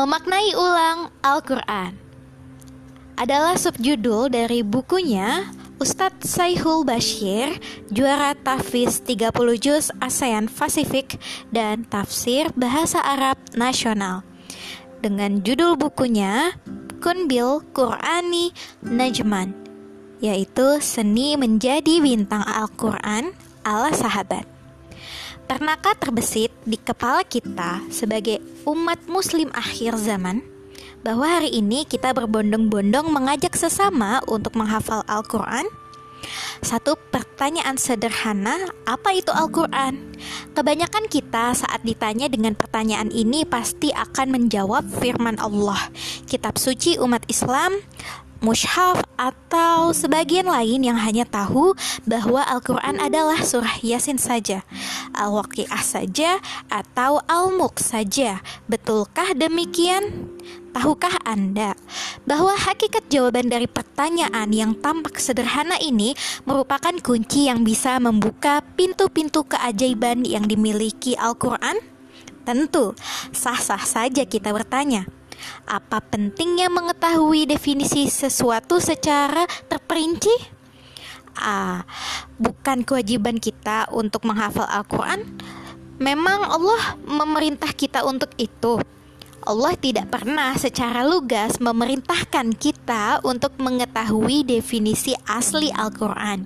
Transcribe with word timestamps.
Memaknai 0.00 0.56
ulang 0.56 1.12
Al-Quran 1.20 1.92
adalah 3.20 3.52
subjudul 3.60 4.32
dari 4.32 4.64
bukunya 4.64 5.52
Ustadz 5.76 6.24
Saihul 6.24 6.88
Bashir, 6.88 7.60
juara 7.92 8.32
Tafis 8.32 9.04
30 9.04 9.28
Juz 9.60 9.92
ASEAN 10.00 10.48
Pasifik 10.48 11.20
dan 11.52 11.84
Tafsir 11.84 12.48
Bahasa 12.56 13.04
Arab 13.04 13.36
Nasional. 13.52 14.24
Dengan 15.04 15.44
judul 15.44 15.76
bukunya 15.76 16.56
Kunbil 17.04 17.60
Qurani 17.76 18.56
Najman, 18.80 19.52
yaitu 20.24 20.80
seni 20.80 21.36
menjadi 21.36 22.00
bintang 22.00 22.48
Al-Quran 22.48 23.36
ala 23.68 23.92
sahabat. 23.92 24.48
Pernahkah 25.50 25.98
terbesit 25.98 26.54
di 26.62 26.78
kepala 26.78 27.26
kita 27.26 27.82
sebagai 27.90 28.38
umat 28.70 29.02
muslim 29.10 29.50
akhir 29.50 29.98
zaman? 29.98 30.46
bahwa 31.00 31.40
hari 31.40 31.56
ini 31.56 31.88
kita 31.88 32.12
berbondong-bondong 32.12 33.08
mengajak 33.08 33.56
sesama 33.56 34.20
untuk 34.28 34.56
menghafal 34.56 35.00
Al-Quran? 35.08 35.64
Satu 36.60 37.00
pertanyaan 37.08 37.80
sederhana, 37.80 38.68
apa 38.84 39.16
itu 39.16 39.32
Al-Quran? 39.32 40.12
Kebanyakan 40.52 41.08
kita 41.08 41.56
saat 41.56 41.80
ditanya 41.80 42.28
dengan 42.28 42.52
pertanyaan 42.52 43.08
ini 43.08 43.48
pasti 43.48 43.88
akan 43.88 44.36
menjawab 44.36 44.84
firman 45.00 45.40
Allah, 45.40 45.88
kitab 46.28 46.60
suci 46.60 47.00
umat 47.00 47.24
Islam, 47.32 47.80
mushaf 48.40 49.04
atau 49.20 49.92
sebagian 49.92 50.48
lain 50.48 50.80
yang 50.80 50.96
hanya 50.96 51.28
tahu 51.28 51.76
bahwa 52.08 52.40
Al-Quran 52.40 52.96
adalah 52.96 53.44
surah 53.44 53.80
Yasin 53.84 54.16
saja, 54.16 54.64
Al-Waqi'ah 55.12 55.84
saja, 55.84 56.40
atau 56.72 57.20
Al-Mulk 57.28 57.78
saja. 57.78 58.40
Betulkah 58.64 59.36
demikian? 59.36 60.32
Tahukah 60.70 61.26
Anda 61.26 61.74
bahwa 62.22 62.54
hakikat 62.54 63.10
jawaban 63.10 63.50
dari 63.50 63.66
pertanyaan 63.66 64.54
yang 64.54 64.78
tampak 64.78 65.18
sederhana 65.18 65.74
ini 65.82 66.14
merupakan 66.46 66.94
kunci 67.02 67.50
yang 67.50 67.66
bisa 67.66 67.98
membuka 67.98 68.62
pintu-pintu 68.78 69.42
keajaiban 69.50 70.22
yang 70.22 70.46
dimiliki 70.46 71.18
Al-Quran? 71.18 71.82
Tentu, 72.46 72.94
sah-sah 73.34 73.82
saja 73.82 74.22
kita 74.24 74.54
bertanya 74.54 75.10
apa 75.68 76.02
pentingnya 76.02 76.72
mengetahui 76.72 77.46
definisi 77.46 78.10
sesuatu 78.10 78.82
secara 78.82 79.46
terperinci? 79.70 80.32
Ah, 81.38 81.86
bukan 82.36 82.82
kewajiban 82.82 83.38
kita 83.38 83.88
untuk 83.94 84.26
menghafal 84.26 84.66
Al-Quran. 84.66 85.24
Memang 86.00 86.44
Allah 86.48 86.96
memerintah 87.04 87.70
kita 87.72 88.02
untuk 88.04 88.32
itu. 88.40 88.80
Allah 89.40 89.72
tidak 89.72 90.12
pernah 90.12 90.52
secara 90.52 91.00
lugas 91.00 91.56
memerintahkan 91.56 92.52
kita 92.60 93.24
untuk 93.24 93.56
mengetahui 93.56 94.44
definisi 94.44 95.16
asli 95.24 95.72
Al-Quran. 95.72 96.44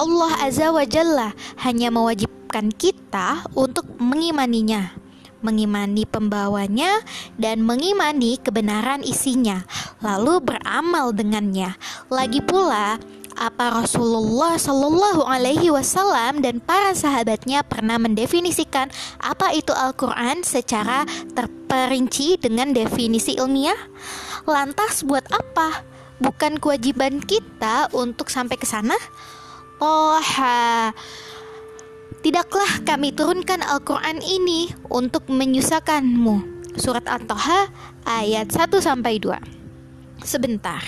Allah 0.00 0.32
Azza 0.40 0.72
wa 0.72 0.84
Jalla 0.88 1.36
hanya 1.60 1.92
mewajibkan 1.92 2.72
kita 2.72 3.44
untuk 3.52 3.84
mengimaninya 4.00 5.01
mengimani 5.42 6.08
pembawanya, 6.08 7.02
dan 7.36 7.66
mengimani 7.66 8.38
kebenaran 8.40 9.02
isinya, 9.02 9.66
lalu 10.00 10.40
beramal 10.40 11.10
dengannya. 11.12 11.76
Lagi 12.08 12.40
pula, 12.40 12.96
apa 13.36 13.82
Rasulullah 13.82 14.60
Shallallahu 14.60 15.24
Alaihi 15.24 15.72
Wasallam 15.72 16.44
dan 16.44 16.60
para 16.60 16.92
sahabatnya 16.92 17.64
pernah 17.64 17.96
mendefinisikan 17.96 18.92
apa 19.18 19.56
itu 19.56 19.72
Al-Quran 19.72 20.44
secara 20.44 21.08
terperinci 21.32 22.36
dengan 22.40 22.76
definisi 22.76 23.36
ilmiah? 23.40 23.78
Lantas 24.44 25.02
buat 25.06 25.24
apa? 25.32 25.84
Bukan 26.22 26.62
kewajiban 26.62 27.18
kita 27.24 27.90
untuk 27.96 28.30
sampai 28.30 28.54
ke 28.60 28.66
sana? 28.68 28.94
Toha 29.82 30.94
Tidaklah 32.22 32.86
kami 32.86 33.10
turunkan 33.10 33.66
Al-Quran 33.66 34.22
ini 34.22 34.70
untuk 34.86 35.26
menyusahkanmu. 35.26 36.62
Surat 36.78 37.02
At-Toha 37.10 37.66
ayat 38.06 38.46
1 38.46 38.78
sampai 38.78 39.18
2. 39.18 40.22
Sebentar 40.22 40.78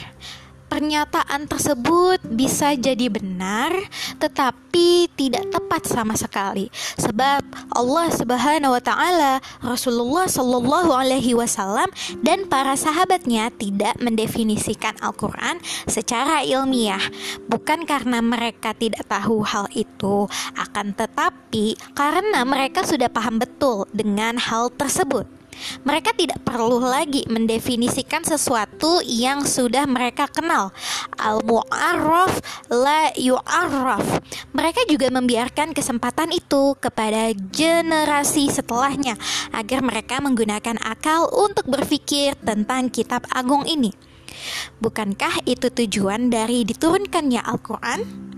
pernyataan 0.75 1.47
tersebut 1.47 2.19
bisa 2.35 2.75
jadi 2.75 3.07
benar 3.07 3.71
tetapi 4.19 5.07
tidak 5.15 5.47
tepat 5.55 5.87
sama 5.87 6.19
sekali. 6.19 6.67
Sebab 6.99 7.47
Allah 7.79 8.11
Subhanahu 8.11 8.75
wa 8.75 8.83
taala 8.83 9.39
Rasulullah 9.63 10.27
Shallallahu 10.27 10.91
alaihi 10.91 11.39
wasallam 11.39 11.87
dan 12.27 12.51
para 12.51 12.75
sahabatnya 12.75 13.55
tidak 13.55 13.95
mendefinisikan 14.03 14.99
Al-Qur'an 14.99 15.63
secara 15.87 16.43
ilmiah. 16.43 17.03
Bukan 17.47 17.87
karena 17.87 18.19
mereka 18.19 18.75
tidak 18.75 19.07
tahu 19.07 19.47
hal 19.47 19.71
itu 19.79 20.27
akan 20.59 20.91
tetapi 20.99 21.79
karena 21.95 22.43
mereka 22.43 22.83
sudah 22.83 23.07
paham 23.07 23.39
betul 23.39 23.87
dengan 23.95 24.43
hal 24.43 24.75
tersebut 24.75 25.34
mereka 25.83 26.13
tidak 26.17 26.41
perlu 26.43 26.81
lagi 26.81 27.25
mendefinisikan 27.29 28.25
sesuatu 28.25 29.01
yang 29.05 29.45
sudah 29.45 29.85
mereka 29.89 30.29
kenal. 30.31 30.71
Al-mu'arraf 31.19 32.41
la 32.73 33.13
yu'arraf. 33.17 34.25
Mereka 34.53 34.87
juga 34.91 35.11
membiarkan 35.13 35.77
kesempatan 35.77 36.35
itu 36.35 36.75
kepada 36.79 37.31
generasi 37.53 38.51
setelahnya 38.51 39.19
agar 39.55 39.81
mereka 39.85 40.21
menggunakan 40.21 40.79
akal 40.83 41.31
untuk 41.33 41.67
berpikir 41.69 42.35
tentang 42.43 42.91
kitab 42.91 43.25
agung 43.31 43.65
ini. 43.69 43.95
Bukankah 44.83 45.47
itu 45.47 45.71
tujuan 45.71 46.29
dari 46.29 46.67
diturunkannya 46.67 47.41
Al-Quran? 47.41 48.34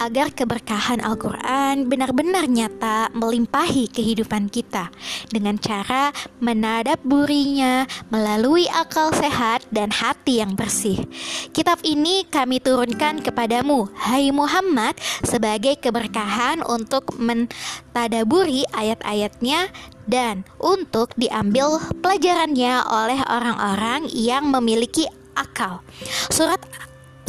Agar 0.00 0.32
keberkahan 0.32 1.04
Al-Quran 1.04 1.86
benar-benar 1.86 2.48
nyata 2.48 3.12
melimpahi 3.12 3.92
kehidupan 3.92 4.48
kita 4.48 4.88
dengan 5.28 5.60
cara 5.60 6.14
menadaburinya 6.40 7.84
melalui 8.08 8.64
akal 8.72 9.12
sehat 9.12 9.64
dan 9.68 9.92
hati 9.92 10.40
yang 10.40 10.56
bersih. 10.56 11.04
Kitab 11.52 11.84
ini 11.84 12.24
kami 12.28 12.58
turunkan 12.62 13.20
kepadamu, 13.20 13.92
hai 14.08 14.32
Muhammad, 14.32 14.96
sebagai 15.22 15.76
keberkahan 15.76 16.64
untuk 16.64 17.16
mentadaburi 17.20 18.64
ayat-ayatnya 18.72 19.68
dan 20.08 20.42
untuk 20.58 21.14
diambil 21.14 21.78
pelajarannya 22.02 22.82
oleh 22.88 23.20
orang-orang 23.30 24.10
yang 24.10 24.48
memiliki 24.50 25.06
akal. 25.38 25.84
Surat 26.32 26.58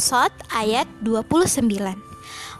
Sot 0.02 0.34
ayat 0.50 0.90
29 1.06 2.11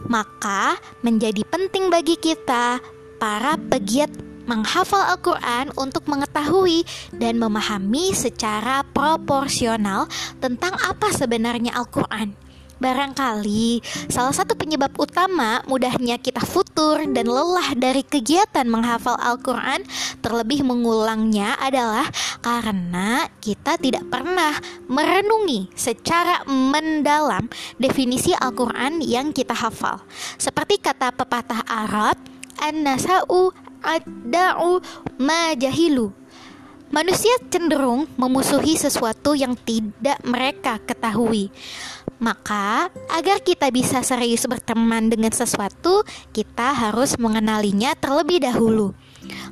maka 0.06 0.78
menjadi 1.04 1.42
penting 1.46 1.90
bagi 1.92 2.18
kita 2.18 2.82
para 3.22 3.54
pegiat 3.58 4.10
menghafal 4.46 5.14
Al-Quran 5.14 5.70
untuk 5.78 6.10
mengetahui 6.10 6.82
dan 7.14 7.38
memahami 7.38 8.10
secara 8.10 8.82
proporsional 8.90 10.10
tentang 10.42 10.74
apa 10.82 11.14
sebenarnya 11.14 11.78
Al-Quran. 11.78 12.41
Barangkali 12.82 13.78
salah 14.10 14.34
satu 14.34 14.58
penyebab 14.58 14.90
utama 14.98 15.62
mudahnya 15.70 16.18
kita 16.18 16.42
futur 16.42 16.98
dan 17.14 17.30
lelah 17.30 17.78
dari 17.78 18.02
kegiatan 18.02 18.66
menghafal 18.66 19.14
Al-Quran 19.22 19.86
terlebih 20.18 20.66
mengulangnya 20.66 21.54
adalah 21.62 22.10
karena 22.42 23.30
kita 23.38 23.78
tidak 23.78 24.02
pernah 24.10 24.58
merenungi 24.90 25.70
secara 25.78 26.42
mendalam 26.50 27.46
definisi 27.78 28.34
Al-Quran 28.34 28.98
yang 28.98 29.30
kita 29.30 29.54
hafal. 29.54 30.02
Seperti 30.34 30.82
kata 30.82 31.14
pepatah 31.14 31.62
Arab, 31.70 32.18
An-nasa'u 32.58 33.54
ad-da'u 33.78 34.82
ma 35.22 35.54
jahilu 35.54 36.10
Manusia 36.92 37.32
cenderung 37.48 38.04
memusuhi 38.20 38.76
sesuatu 38.76 39.32
yang 39.32 39.56
tidak 39.56 40.20
mereka 40.28 40.76
ketahui. 40.76 41.48
Maka, 42.22 42.86
agar 43.10 43.42
kita 43.42 43.66
bisa 43.74 43.98
serius 44.06 44.46
berteman 44.46 45.10
dengan 45.10 45.34
sesuatu, 45.34 46.06
kita 46.30 46.70
harus 46.70 47.18
mengenalinya 47.18 47.98
terlebih 47.98 48.46
dahulu. 48.46 48.94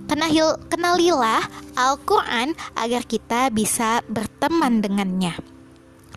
Kenalil, 0.06 0.55
kenalilah 0.70 1.43
Al-Quran 1.75 2.55
agar 2.78 3.02
kita 3.02 3.50
bisa 3.50 4.06
berteman 4.06 4.78
dengannya. 4.78 5.34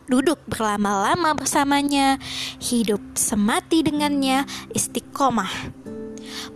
Duduk 0.05 0.37
berlama-lama 0.45 1.33
bersamanya, 1.33 2.21
hidup 2.61 3.01
semati 3.17 3.81
dengannya, 3.81 4.45
istiqomah. 4.77 5.49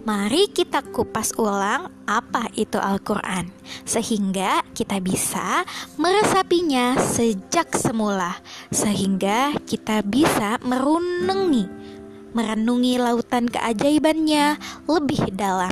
Mari 0.03 0.51
kita 0.51 0.83
kupas 0.83 1.31
ulang 1.39 1.87
apa 2.03 2.51
itu 2.59 2.75
Al-Quran, 2.75 3.51
sehingga 3.87 4.63
kita 4.75 4.99
bisa 4.99 5.63
meresapinya 5.95 6.99
sejak 6.99 7.75
semula, 7.75 8.39
sehingga 8.71 9.55
kita 9.63 10.03
bisa 10.03 10.59
merenungi, 10.63 11.67
merenungi 12.35 12.93
lautan 12.99 13.47
keajaibannya 13.47 14.59
lebih 14.87 15.31
dalam. 15.31 15.71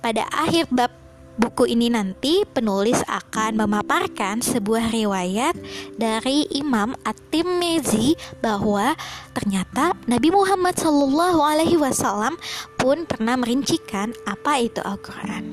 Pada 0.00 0.24
akhir 0.32 0.72
bab 0.72 0.99
buku 1.40 1.72
ini 1.72 1.88
nanti 1.88 2.44
penulis 2.44 3.00
akan 3.08 3.64
memaparkan 3.64 4.44
sebuah 4.44 4.92
riwayat 4.92 5.56
dari 5.96 6.44
Imam 6.52 6.92
At-Tirmizi 7.00 8.12
bahwa 8.44 8.92
ternyata 9.32 9.96
Nabi 10.04 10.28
Muhammad 10.28 10.76
Shallallahu 10.76 11.40
alaihi 11.40 11.80
wasallam 11.80 12.36
pun 12.76 13.08
pernah 13.08 13.40
merincikan 13.40 14.12
apa 14.28 14.60
itu 14.60 14.84
Al-Qur'an. 14.84 15.48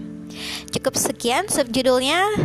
Cukup 0.76 1.00
sekian 1.00 1.48
subjudulnya 1.48 2.36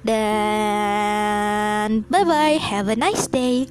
dan 0.00 2.08
bye 2.08 2.24
bye 2.24 2.56
have 2.56 2.88
a 2.88 2.96
nice 2.96 3.28
day. 3.28 3.68